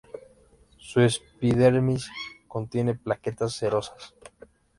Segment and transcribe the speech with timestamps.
[0.79, 2.09] Su epidermis
[2.47, 4.15] contiene plaquetas cerosas.